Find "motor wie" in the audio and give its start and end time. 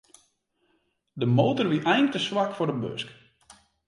1.37-1.83